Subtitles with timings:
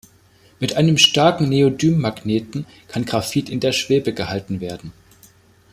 [0.59, 4.93] Mit einem starken Neodym-Magneten kann Graphit in der Schwebe gehalten werden.